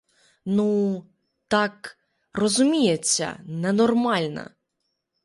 [0.45, 1.05] Ну,
[1.47, 1.97] так,
[2.33, 4.51] розуміється, ненормальна.